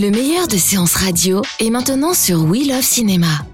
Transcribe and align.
Le 0.00 0.10
meilleur 0.10 0.48
de 0.48 0.56
séances 0.56 0.94
radio 0.94 1.42
est 1.58 1.68
maintenant 1.68 2.14
sur 2.14 2.42
We 2.44 2.66
Love 2.66 2.80
Cinéma. 2.80 3.44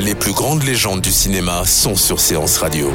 Les 0.00 0.16
plus 0.16 0.32
grandes 0.32 0.64
légendes 0.64 1.00
du 1.00 1.12
cinéma 1.12 1.64
sont 1.66 1.94
sur 1.94 2.18
Séance 2.18 2.58
Radio. 2.58 2.90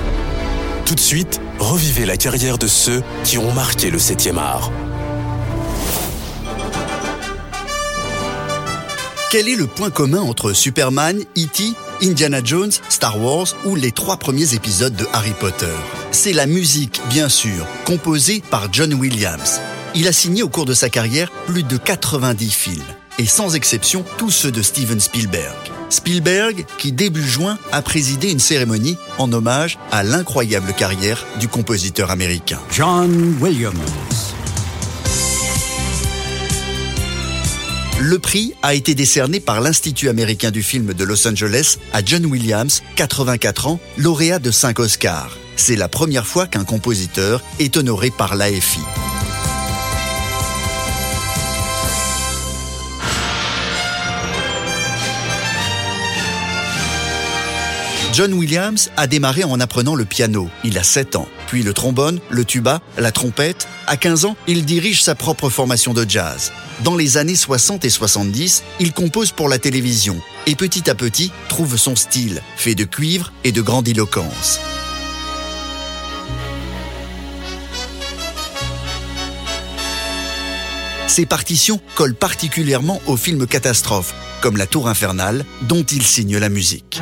Tout 0.86 0.96
de 0.96 1.00
suite, 1.00 1.40
revivez 1.60 2.06
la 2.06 2.18
carrière 2.18 2.58
de 2.58 2.68
ceux 2.68 3.02
qui 3.24 3.38
ont 3.38 3.54
marqué 3.54 3.90
le 3.90 4.00
7e 4.00 4.38
art. 4.38 4.70
Quel 9.32 9.48
est 9.48 9.56
le 9.56 9.68
point 9.68 9.92
commun 9.92 10.20
entre 10.20 10.52
Superman, 10.52 11.22
E.T., 11.38 11.72
Indiana 12.04 12.42
Jones, 12.44 12.72
Star 12.90 13.18
Wars 13.18 13.48
ou 13.64 13.76
les 13.78 13.94
trois 13.94 14.18
premiers 14.18 14.56
épisodes 14.56 14.94
de 14.94 15.06
Harry 15.14 15.34
Potter? 15.40 15.72
C'est 16.16 16.32
la 16.32 16.48
musique, 16.48 17.02
bien 17.10 17.28
sûr, 17.28 17.68
composée 17.84 18.42
par 18.50 18.72
John 18.72 18.94
Williams. 18.94 19.60
Il 19.96 20.08
a 20.08 20.14
signé 20.14 20.44
au 20.44 20.50
cours 20.50 20.66
de 20.66 20.74
sa 20.74 20.90
carrière 20.90 21.30
plus 21.46 21.62
de 21.62 21.76
90 21.76 22.52
films, 22.52 22.86
et 23.20 23.26
sans 23.26 23.54
exception 23.54 24.06
tous 24.18 24.32
ceux 24.32 24.50
de 24.50 24.62
Steven 24.62 25.02
Spielberg. 25.02 25.54
Spielberg, 25.90 26.66
qui 26.78 26.94
début 26.94 27.28
juin 27.28 27.60
a 27.74 27.82
présidé 27.82 28.32
une 28.32 28.40
cérémonie 28.40 28.98
en 29.18 29.32
hommage 29.34 29.78
à 29.92 30.04
l'incroyable 30.04 30.72
carrière 30.74 31.26
du 31.42 31.50
compositeur 31.50 32.10
américain. 32.12 32.62
John 32.72 33.36
Williams. 33.42 33.76
Le 38.00 38.20
prix 38.20 38.54
a 38.62 38.74
été 38.74 38.94
décerné 38.94 39.40
par 39.40 39.62
l'Institut 39.62 40.10
américain 40.10 40.52
du 40.52 40.64
film 40.64 40.94
de 40.94 41.04
Los 41.06 41.26
Angeles 41.28 41.78
à 41.94 42.04
John 42.04 42.26
Williams, 42.26 42.84
84 42.98 43.68
ans, 43.68 43.80
lauréat 43.98 44.40
de 44.40 44.52
5 44.52 44.80
Oscars. 44.80 45.38
C'est 45.56 45.78
la 45.78 45.88
première 45.88 46.28
fois 46.28 46.46
qu'un 46.46 46.66
compositeur 46.66 47.42
est 47.60 47.78
honoré 47.78 48.12
par 48.12 48.36
l'AFI. 48.36 48.82
John 58.16 58.32
Williams 58.34 58.92
a 58.96 59.08
démarré 59.08 59.44
en 59.44 59.60
apprenant 59.60 59.94
le 59.94 60.06
piano. 60.06 60.50
Il 60.64 60.78
a 60.78 60.84
7 60.84 61.18
ans. 61.18 61.28
Puis 61.48 61.64
le 61.64 61.74
trombone, 61.74 62.22
le 62.30 62.46
tuba, 62.46 62.80
la 62.98 63.12
trompette. 63.12 63.68
À 63.88 63.98
15 63.98 64.24
ans, 64.24 64.38
il 64.48 64.64
dirige 64.64 65.04
sa 65.04 65.16
propre 65.16 65.50
formation 65.50 65.94
de 65.94 66.06
jazz. 66.08 66.54
Dans 66.86 66.96
les 66.96 67.18
années 67.18 67.36
60 67.36 67.84
et 67.84 67.90
70, 67.90 68.64
il 68.80 68.94
compose 68.94 69.34
pour 69.34 69.50
la 69.50 69.60
télévision 69.60 70.16
et 70.48 70.56
petit 70.56 70.90
à 70.90 70.96
petit 70.96 71.34
trouve 71.50 71.76
son 71.76 71.98
style, 71.98 72.42
fait 72.56 72.74
de 72.74 72.86
cuivre 72.86 73.34
et 73.44 73.52
de 73.52 73.62
grandiloquence. 73.62 74.62
Ses 81.10 81.26
partitions 81.26 81.82
collent 81.96 82.16
particulièrement 82.16 83.02
aux 83.08 83.18
films 83.18 83.46
catastrophes, 83.46 84.16
comme 84.40 84.56
La 84.56 84.68
Tour 84.68 84.88
Infernale, 84.88 85.44
dont 85.64 85.84
il 85.84 86.04
signe 86.04 86.38
la 86.38 86.48
musique. 86.48 87.02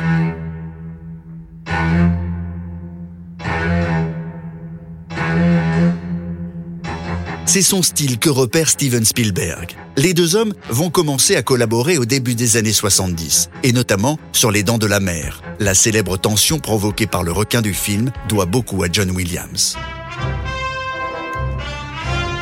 C'est 7.54 7.62
son 7.62 7.84
style 7.84 8.18
que 8.18 8.30
repère 8.30 8.68
Steven 8.68 9.04
Spielberg. 9.04 9.76
Les 9.96 10.12
deux 10.12 10.34
hommes 10.34 10.54
vont 10.70 10.90
commencer 10.90 11.36
à 11.36 11.44
collaborer 11.44 11.98
au 11.98 12.04
début 12.04 12.34
des 12.34 12.56
années 12.56 12.72
70, 12.72 13.48
et 13.62 13.70
notamment 13.70 14.18
sur 14.32 14.50
Les 14.50 14.64
Dents 14.64 14.76
de 14.76 14.88
la 14.88 14.98
Mer. 14.98 15.40
La 15.60 15.72
célèbre 15.72 16.16
tension 16.16 16.58
provoquée 16.58 17.06
par 17.06 17.22
le 17.22 17.30
requin 17.30 17.62
du 17.62 17.72
film 17.72 18.10
doit 18.28 18.46
beaucoup 18.46 18.82
à 18.82 18.88
John 18.90 19.12
Williams. 19.12 19.76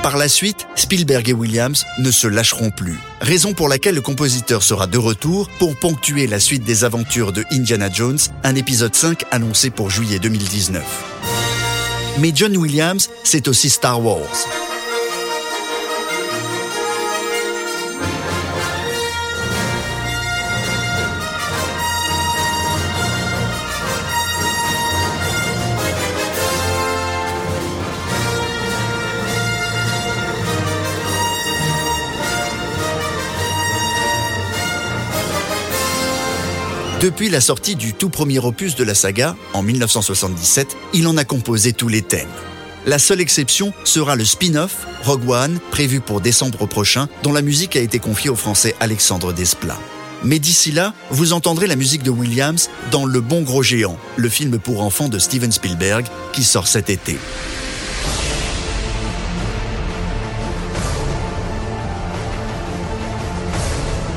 Par 0.02 0.16
la 0.16 0.30
suite, 0.30 0.66
Spielberg 0.76 1.28
et 1.28 1.34
Williams 1.34 1.84
ne 1.98 2.10
se 2.10 2.26
lâcheront 2.26 2.70
plus. 2.70 2.98
Raison 3.20 3.52
pour 3.52 3.68
laquelle 3.68 3.96
le 3.96 4.00
compositeur 4.00 4.62
sera 4.62 4.86
de 4.86 4.96
retour 4.96 5.50
pour 5.58 5.76
ponctuer 5.76 6.26
la 6.26 6.40
suite 6.40 6.64
des 6.64 6.84
aventures 6.84 7.32
de 7.32 7.44
Indiana 7.50 7.90
Jones, 7.92 8.18
un 8.44 8.54
épisode 8.54 8.94
5 8.94 9.24
annoncé 9.30 9.68
pour 9.68 9.90
juillet 9.90 10.20
2019. 10.20 10.82
Mais 12.18 12.32
John 12.34 12.56
Williams, 12.56 13.10
c'est 13.24 13.46
aussi 13.46 13.68
Star 13.68 14.02
Wars. 14.02 14.48
Depuis 37.02 37.30
la 37.30 37.40
sortie 37.40 37.74
du 37.74 37.94
tout 37.94 38.10
premier 38.10 38.38
opus 38.38 38.76
de 38.76 38.84
la 38.84 38.94
saga, 38.94 39.34
en 39.54 39.64
1977, 39.64 40.76
il 40.94 41.08
en 41.08 41.16
a 41.16 41.24
composé 41.24 41.72
tous 41.72 41.88
les 41.88 42.00
thèmes. 42.00 42.28
La 42.86 43.00
seule 43.00 43.20
exception 43.20 43.72
sera 43.82 44.14
le 44.14 44.24
spin-off 44.24 44.86
Rogue 45.02 45.28
One, 45.28 45.58
prévu 45.72 45.98
pour 45.98 46.20
décembre 46.20 46.68
prochain, 46.68 47.08
dont 47.24 47.32
la 47.32 47.42
musique 47.42 47.74
a 47.74 47.80
été 47.80 47.98
confiée 47.98 48.30
au 48.30 48.36
français 48.36 48.76
Alexandre 48.78 49.32
Desplat. 49.32 49.80
Mais 50.22 50.38
d'ici 50.38 50.70
là, 50.70 50.94
vous 51.10 51.32
entendrez 51.32 51.66
la 51.66 51.74
musique 51.74 52.04
de 52.04 52.10
Williams 52.10 52.70
dans 52.92 53.04
Le 53.04 53.20
Bon 53.20 53.42
Gros 53.42 53.64
Géant, 53.64 53.98
le 54.16 54.28
film 54.28 54.60
pour 54.60 54.84
enfants 54.84 55.08
de 55.08 55.18
Steven 55.18 55.50
Spielberg, 55.50 56.06
qui 56.32 56.44
sort 56.44 56.68
cet 56.68 56.88
été. 56.88 57.18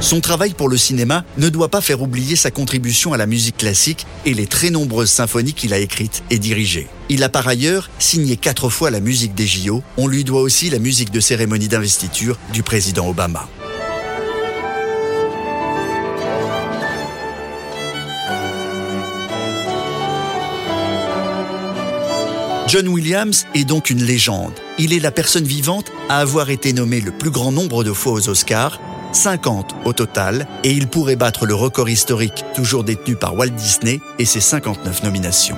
Son 0.05 0.21
travail 0.21 0.53
pour 0.53 0.69
le 0.69 0.77
cinéma 0.77 1.25
ne 1.39 1.49
doit 1.49 1.69
pas 1.69 1.81
faire 1.81 2.03
oublier 2.03 2.35
sa 2.35 2.51
contribution 2.51 3.13
à 3.13 3.17
la 3.17 3.25
musique 3.25 3.57
classique 3.57 4.05
et 4.23 4.35
les 4.35 4.45
très 4.45 4.69
nombreuses 4.69 5.09
symphonies 5.09 5.53
qu'il 5.53 5.73
a 5.73 5.79
écrites 5.79 6.23
et 6.29 6.37
dirigées. 6.37 6.87
Il 7.09 7.23
a 7.23 7.29
par 7.29 7.47
ailleurs 7.47 7.89
signé 7.97 8.37
quatre 8.37 8.69
fois 8.69 8.91
la 8.91 8.99
musique 8.99 9.33
des 9.33 9.47
JO. 9.47 9.81
On 9.97 10.05
lui 10.05 10.23
doit 10.23 10.41
aussi 10.41 10.69
la 10.69 10.77
musique 10.77 11.09
de 11.09 11.19
cérémonie 11.19 11.69
d'investiture 11.69 12.37
du 12.53 12.61
président 12.61 13.09
Obama. 13.09 13.49
John 22.67 22.87
Williams 22.89 23.47
est 23.55 23.65
donc 23.65 23.89
une 23.89 24.03
légende. 24.03 24.53
Il 24.77 24.93
est 24.93 24.99
la 24.99 25.11
personne 25.11 25.45
vivante 25.45 25.91
à 26.09 26.19
avoir 26.19 26.51
été 26.51 26.73
nommé 26.73 27.01
le 27.01 27.11
plus 27.11 27.31
grand 27.31 27.51
nombre 27.51 27.83
de 27.83 27.91
fois 27.91 28.13
aux 28.13 28.29
Oscars 28.29 28.79
50 29.15 29.75
au 29.85 29.93
total, 29.93 30.47
et 30.63 30.71
il 30.71 30.87
pourrait 30.87 31.15
battre 31.15 31.45
le 31.45 31.55
record 31.55 31.89
historique 31.89 32.43
toujours 32.53 32.83
détenu 32.83 33.15
par 33.15 33.35
Walt 33.35 33.49
Disney 33.49 33.99
et 34.19 34.25
ses 34.25 34.41
59 34.41 35.03
nominations. 35.03 35.57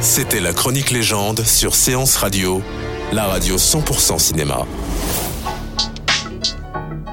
C'était 0.00 0.40
la 0.40 0.52
chronique 0.52 0.92
légende 0.92 1.44
sur 1.44 1.74
Séance 1.74 2.16
Radio, 2.16 2.62
la 3.12 3.26
radio 3.26 3.56
100% 3.56 4.18
cinéma. 4.18 4.66